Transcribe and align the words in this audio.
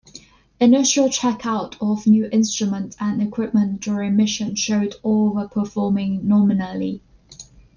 Initial 0.59 1.09
checkout 1.09 1.75
of 1.79 2.07
new 2.07 2.25
instruments 2.31 2.97
and 2.99 3.21
equipment 3.21 3.81
during 3.81 4.15
mission 4.15 4.55
showed 4.55 4.95
all 5.03 5.29
were 5.29 5.47
performing 5.47 6.27
nominally. 6.27 7.03